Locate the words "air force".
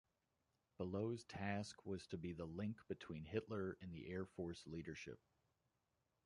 4.09-4.63